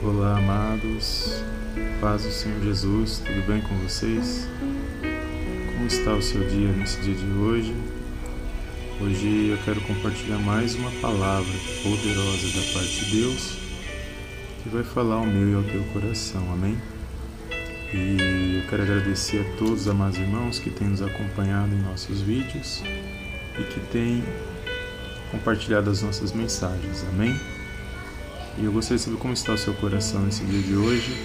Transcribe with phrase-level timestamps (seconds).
[0.00, 1.42] Olá, amados.
[2.00, 4.46] Paz do Senhor Jesus, tudo bem com vocês?
[5.72, 7.74] Como está o seu dia nesse dia de hoje?
[9.00, 13.58] Hoje eu quero compartilhar mais uma palavra poderosa da parte de Deus
[14.62, 16.80] que vai falar ao meu e ao teu coração, amém?
[17.92, 22.20] E eu quero agradecer a todos os amados irmãos que têm nos acompanhado em nossos
[22.20, 22.84] vídeos
[23.58, 24.22] e que têm
[25.32, 27.36] compartilhado as nossas mensagens, amém?
[28.60, 31.16] E eu gostaria de saber como está o seu coração nesse dia de hoje.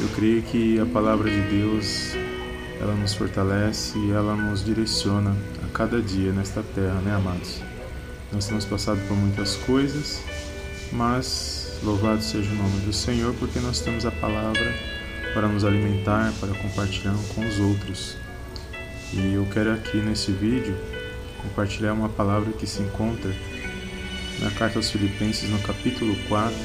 [0.00, 2.14] Eu creio que a palavra de Deus,
[2.80, 7.60] ela nos fortalece e ela nos direciona a cada dia nesta terra, né, amados?
[8.32, 10.22] Nós temos passado por muitas coisas,
[10.90, 14.74] mas louvado seja o nome do Senhor, porque nós temos a palavra
[15.34, 18.16] para nos alimentar, para compartilhar com os outros.
[19.12, 20.74] E eu quero aqui nesse vídeo
[21.42, 23.30] compartilhar uma palavra que se encontra
[24.42, 26.56] na carta aos Filipenses, no capítulo 4,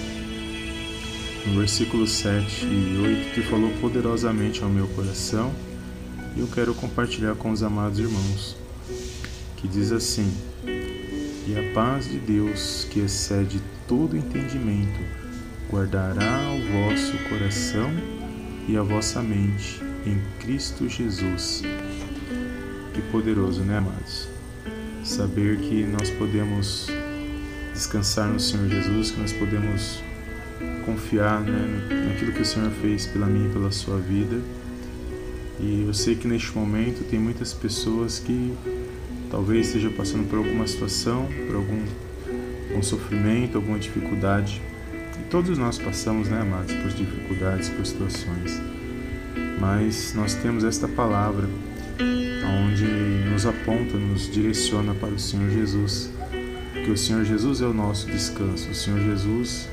[1.46, 5.54] no versículo 7 e 8, que falou poderosamente ao meu coração
[6.36, 8.56] e eu quero compartilhar com os amados irmãos,
[9.58, 10.32] que diz assim:
[10.66, 15.00] E a paz de Deus, que excede todo entendimento,
[15.70, 17.90] guardará o vosso coração
[18.68, 21.62] e a vossa mente em Cristo Jesus.
[22.94, 24.28] Que poderoso, né, amados?
[25.04, 26.88] Saber que nós podemos
[27.78, 30.02] descansar no Senhor Jesus, que nós podemos
[30.84, 34.42] confiar né, naquilo que o Senhor fez pela minha e pela sua vida.
[35.60, 38.52] E eu sei que neste momento tem muitas pessoas que
[39.30, 41.84] talvez estejam passando por alguma situação, por algum,
[42.70, 44.60] algum sofrimento, alguma dificuldade.
[45.20, 48.60] E todos nós passamos, né, amados, por dificuldades, por situações.
[49.60, 51.48] Mas nós temos esta palavra
[52.66, 52.86] onde
[53.32, 56.18] nos aponta, nos direciona para o Senhor Jesus
[56.88, 58.70] que o Senhor Jesus é o nosso descanso.
[58.70, 59.68] O Senhor Jesus,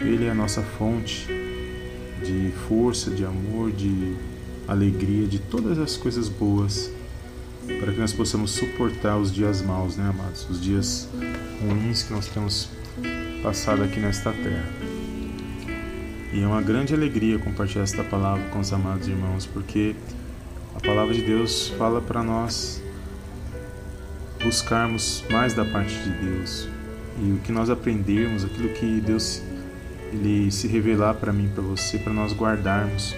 [0.00, 1.26] ele é a nossa fonte
[2.24, 4.14] de força, de amor, de
[4.66, 6.90] alegria, de todas as coisas boas,
[7.78, 10.48] para que nós possamos suportar os dias maus, né, amados?
[10.48, 11.06] Os dias
[11.60, 12.70] ruins que nós temos
[13.42, 14.72] passado aqui nesta terra.
[16.32, 19.94] E é uma grande alegria compartilhar esta palavra com os amados irmãos, porque
[20.74, 22.82] a palavra de Deus fala para nós
[24.44, 26.68] buscarmos mais da parte de Deus
[27.18, 29.42] e o que nós aprendermos, aquilo que Deus
[30.12, 33.14] ele se revelar para mim, para você, para nós guardarmos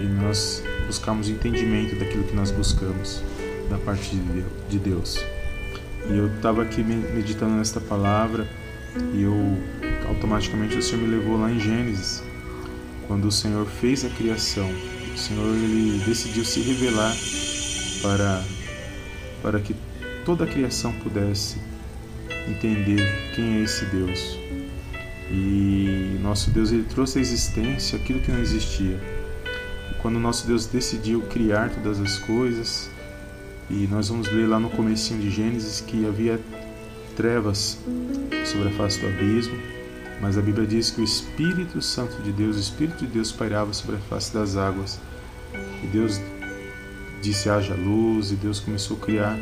[0.00, 3.22] e nós buscarmos entendimento daquilo que nós buscamos
[3.70, 4.16] da parte
[4.68, 5.24] de Deus.
[6.08, 8.48] E eu estava aqui meditando nesta palavra
[9.12, 9.34] e eu
[10.08, 12.22] automaticamente o Senhor me levou lá em Gênesis,
[13.06, 14.68] quando o Senhor fez a criação.
[15.14, 17.14] O Senhor ele decidiu se revelar
[18.02, 18.42] para
[19.42, 19.76] para que
[20.24, 21.56] toda a criação pudesse
[22.48, 24.38] entender quem é esse Deus.
[25.30, 29.00] E nosso Deus ele trouxe à existência aquilo que não existia.
[29.90, 32.90] E quando nosso Deus decidiu criar todas as coisas,
[33.70, 36.40] e nós vamos ler lá no comecinho de Gênesis que havia
[37.16, 37.78] trevas
[38.44, 39.56] sobre a face do abismo,
[40.20, 43.72] mas a Bíblia diz que o Espírito Santo de Deus, o Espírito de Deus pairava
[43.72, 45.00] sobre a face das águas.
[45.82, 46.20] E Deus
[47.22, 49.38] disse haja luz, e Deus começou a criar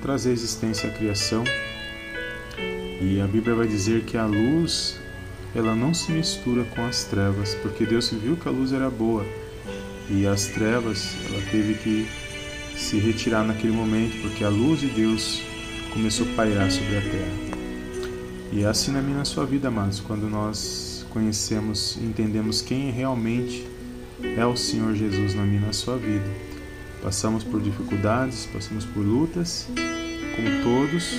[0.00, 1.44] trazer existência à criação.
[3.00, 4.98] E a Bíblia vai dizer que a luz
[5.54, 9.26] ela não se mistura com as trevas, porque Deus viu que a luz era boa
[10.08, 12.08] e as trevas ela teve que
[12.76, 15.42] se retirar naquele momento, porque a luz de Deus
[15.92, 17.50] começou a pairar sobre a terra.
[18.52, 23.66] E é assim na minha sua vida, amados, quando nós conhecemos entendemos quem realmente
[24.36, 26.49] é o Senhor Jesus na minha na sua vida.
[27.02, 29.66] Passamos por dificuldades, passamos por lutas,
[30.36, 31.14] como todos,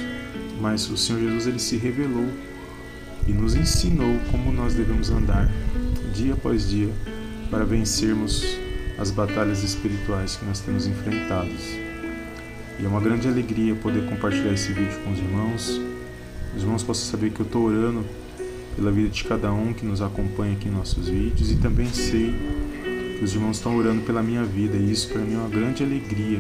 [0.60, 2.28] mas o Senhor Jesus ele se revelou
[3.28, 5.50] e nos ensinou como nós devemos andar
[6.14, 6.90] dia após dia
[7.50, 8.46] para vencermos
[8.98, 11.62] as batalhas espirituais que nós temos enfrentados.
[12.80, 15.82] E é uma grande alegria poder compartilhar esse vídeo com os irmãos.
[16.56, 18.06] Os irmãos possam saber que eu estou orando
[18.76, 22.36] pela vida de cada um que nos acompanha aqui em nossos vídeos e também sei
[23.22, 26.40] os irmãos estão orando pela minha vida e isso para mim é uma grande alegria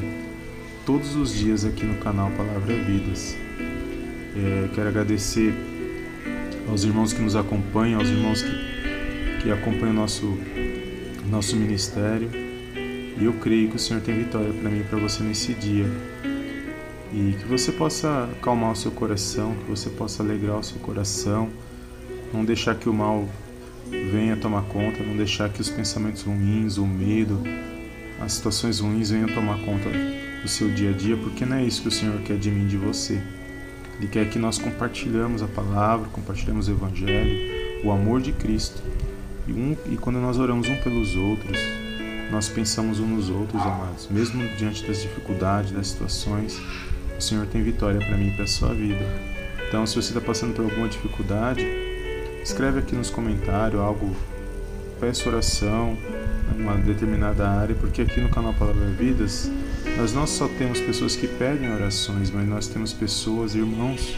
[0.85, 3.37] todos os dias aqui no canal Palavra Vidas.
[4.35, 5.53] É, quero agradecer
[6.67, 10.37] aos irmãos que nos acompanham, aos irmãos que, que acompanham nosso
[11.29, 12.29] nosso ministério.
[13.19, 15.85] E eu creio que o Senhor tem vitória para mim e para você nesse dia.
[17.13, 21.49] E que você possa acalmar o seu coração, que você possa alegrar o seu coração,
[22.33, 23.27] não deixar que o mal
[24.11, 27.43] venha tomar conta, não deixar que os pensamentos ruins, o medo,
[28.19, 29.89] as situações ruins venham tomar conta
[30.41, 32.67] do seu dia a dia, porque não é isso que o Senhor quer de mim,
[32.67, 33.21] de você.
[33.97, 37.37] Ele quer que nós compartilhamos a palavra, compartilhemos o Evangelho,
[37.83, 38.81] o amor de Cristo,
[39.47, 41.57] E, um, e quando nós oramos um pelos outros,
[42.31, 44.07] nós pensamos uns nos outros, amados.
[44.09, 46.59] Mesmo diante das dificuldades, das situações,
[47.17, 49.05] o Senhor tem vitória para mim e para a sua vida.
[49.67, 51.65] Então, se você está passando por alguma dificuldade,
[52.43, 54.15] escreve aqui nos comentários algo,
[54.99, 55.97] peça oração
[56.55, 59.49] em uma determinada área, porque aqui no canal Palavra Vidas,
[59.97, 64.15] nós não só temos pessoas que pedem orações, mas nós temos pessoas, irmãos,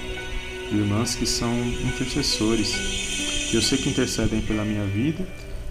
[0.72, 3.52] irmãs que são intercessores.
[3.54, 5.28] Eu sei que intercedem pela minha vida,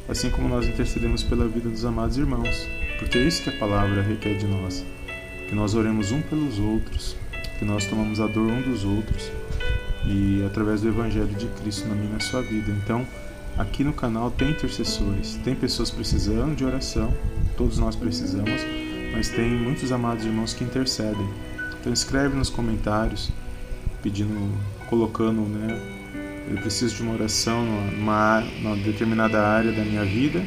[0.09, 2.69] assim como nós intercedemos pela vida dos amados irmãos,
[2.99, 4.85] porque é isso que a palavra requer de nós,
[5.49, 7.17] que nós oremos um pelos outros,
[7.59, 9.31] que nós tomamos a dor um dos outros
[10.07, 12.71] e através do evangelho de Cristo na minha sua vida.
[12.71, 13.07] Então,
[13.57, 17.13] aqui no canal tem intercessores, tem pessoas precisando de oração,
[17.57, 18.63] todos nós precisamos,
[19.13, 21.29] mas tem muitos amados irmãos que intercedem.
[21.81, 23.31] Então escreve nos comentários,
[24.03, 24.35] pedindo,
[24.89, 25.81] colocando, né?
[26.49, 30.45] Eu preciso de uma oração numa, numa determinada área da minha vida.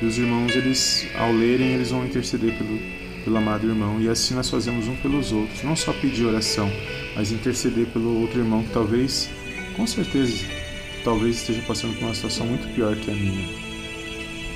[0.00, 2.78] E os irmãos, eles, ao lerem, eles vão interceder pelo,
[3.26, 4.00] pelo amado irmão.
[4.00, 5.64] E assim nós fazemos um pelos outros.
[5.64, 6.70] Não só pedir oração,
[7.16, 9.28] mas interceder pelo outro irmão que talvez,
[9.76, 10.46] com certeza,
[11.04, 13.66] talvez esteja passando por uma situação muito pior que a minha.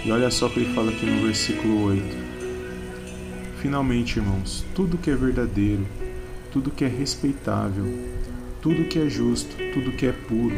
[0.05, 2.31] E olha só o que ele fala aqui no versículo 8.
[3.61, 5.85] Finalmente, irmãos, tudo que é verdadeiro,
[6.53, 7.85] tudo que é respeitável,
[8.63, 10.57] tudo que é justo, tudo que é puro,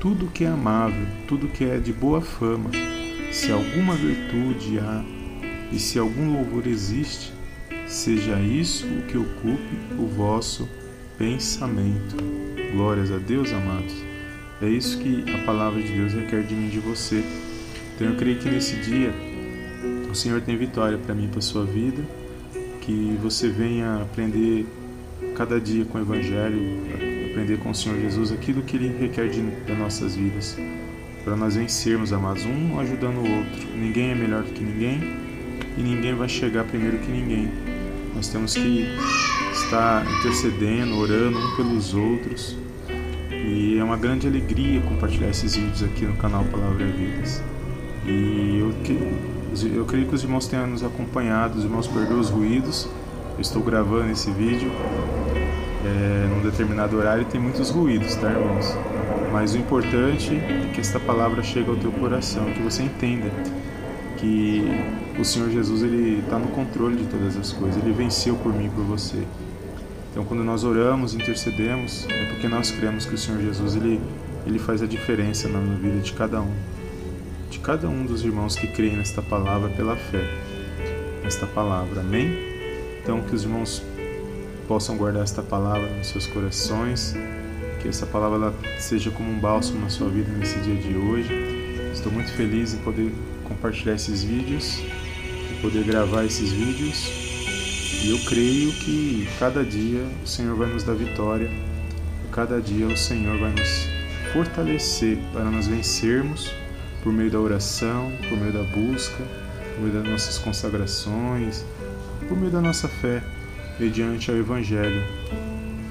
[0.00, 2.70] tudo que é amável, tudo que é de boa fama,
[3.30, 5.04] se alguma virtude há
[5.72, 7.32] e se algum louvor existe,
[7.86, 10.68] seja isso o que ocupe o vosso
[11.16, 12.16] pensamento.
[12.72, 13.94] Glórias a Deus, amados.
[14.60, 17.22] É isso que a palavra de Deus requer de mim e de você.
[17.94, 19.12] Então eu creio que nesse dia
[20.10, 22.02] o Senhor tem vitória para mim para sua vida,
[22.80, 24.66] que você venha aprender
[25.36, 26.58] cada dia com o Evangelho,
[27.30, 30.58] aprender com o Senhor Jesus aquilo que Ele requer de, das nossas vidas,
[31.24, 33.68] para nós vencermos, amados, um ajudando o outro.
[33.76, 35.29] Ninguém é melhor do que ninguém
[35.80, 37.50] e ninguém vai chegar primeiro que ninguém.
[38.14, 38.86] Nós temos que
[39.52, 42.56] estar intercedendo, orando um pelos outros.
[43.30, 47.42] E é uma grande alegria compartilhar esses vídeos aqui no canal Palavra Vidas.
[48.06, 48.74] E eu,
[49.74, 52.86] eu creio que os irmãos tenham nos acompanhado, os irmãos perdoam os ruídos.
[53.36, 54.70] Eu estou gravando esse vídeo
[55.86, 58.76] é, num determinado horário e tem muitos ruídos, tá, irmãos?
[59.32, 63.30] Mas o importante é que esta palavra chegue ao teu coração, que você entenda
[64.20, 64.62] que
[65.18, 67.82] o Senhor Jesus ele está no controle de todas as coisas.
[67.82, 69.22] Ele venceu por mim por você.
[70.10, 74.00] Então, quando nós oramos, intercedemos, é porque nós cremos que o Senhor Jesus ele
[74.46, 76.52] ele faz a diferença na vida de cada um,
[77.50, 80.24] de cada um dos irmãos que creem nesta palavra pela fé,
[81.22, 82.00] nesta palavra.
[82.00, 82.38] Amém?
[83.02, 83.82] Então, que os irmãos
[84.66, 87.14] possam guardar esta palavra nos seus corações,
[87.80, 91.49] que essa palavra seja como um bálsamo na sua vida nesse dia de hoje.
[91.92, 93.12] Estou muito feliz em poder
[93.44, 94.78] compartilhar esses vídeos,
[95.50, 97.10] em poder gravar esses vídeos.
[98.02, 101.50] E eu creio que cada dia o Senhor vai nos dar vitória,
[102.32, 103.88] cada dia o Senhor vai nos
[104.32, 106.50] fortalecer para nós vencermos
[107.02, 109.22] por meio da oração, por meio da busca,
[109.74, 111.64] por meio das nossas consagrações,
[112.28, 113.22] por meio da nossa fé
[113.78, 115.02] mediante ao Evangelho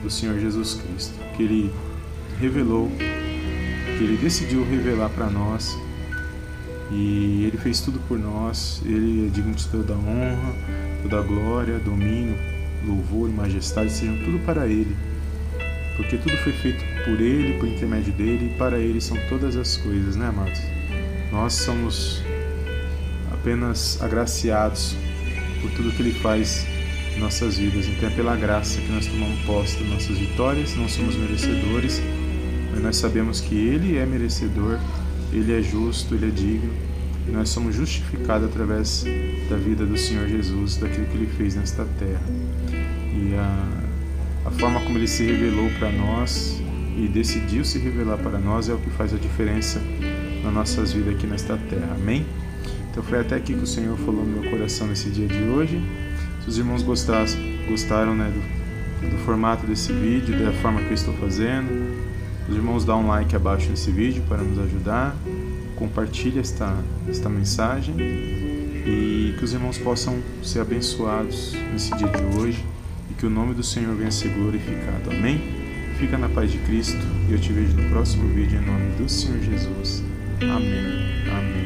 [0.01, 1.73] do Senhor Jesus Cristo, que Ele
[2.39, 2.89] revelou,
[3.97, 5.77] que Ele decidiu revelar para nós
[6.91, 8.81] e Ele fez tudo por nós.
[8.85, 10.53] Ele é digno de toda honra,
[11.03, 12.35] toda glória, domínio,
[12.85, 14.95] louvor e majestade sejam tudo para Ele,
[15.97, 19.77] porque tudo foi feito por Ele, por intermédio dele e para Ele são todas as
[19.77, 20.59] coisas, né, amados?
[21.31, 22.23] Nós somos
[23.31, 24.95] apenas agraciados
[25.61, 26.65] por tudo que Ele faz
[27.19, 27.87] nossas vidas.
[27.87, 32.01] Então é pela graça que nós tomamos posse das nossas vitórias, não somos merecedores,
[32.71, 34.79] mas nós sabemos que Ele é merecedor,
[35.31, 36.71] Ele é justo, Ele é digno,
[37.27, 39.05] e nós somos justificados através
[39.49, 42.23] da vida do Senhor Jesus, daquilo que Ele fez nesta terra.
[43.13, 46.61] E a, a forma como Ele se revelou para nós
[46.97, 49.81] e decidiu se revelar para nós é o que faz a diferença
[50.43, 51.95] nas nossas vidas aqui nesta terra.
[51.95, 52.25] Amém?
[52.91, 55.81] Então foi até aqui que o Senhor falou no meu coração nesse dia de hoje.
[56.43, 60.95] Se os irmãos gostassem, gostaram né, do, do formato desse vídeo, da forma que eu
[60.95, 61.69] estou fazendo,
[62.49, 65.15] os irmãos dá um like abaixo nesse vídeo para nos ajudar,
[65.75, 66.75] compartilhe esta,
[67.07, 72.65] esta mensagem e que os irmãos possam ser abençoados nesse dia de hoje
[73.09, 75.11] e que o nome do Senhor venha ser glorificado.
[75.11, 75.41] Amém?
[75.97, 79.07] Fica na paz de Cristo e eu te vejo no próximo vídeo em nome do
[79.07, 80.03] Senhor Jesus.
[80.41, 81.29] Amém.
[81.29, 81.58] Amém.